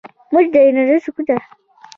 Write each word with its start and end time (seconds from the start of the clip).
موج 0.31 0.45
د 0.53 0.55
انرژي 0.69 1.09
کڅوړه 1.15 1.35
ده. 1.45 1.45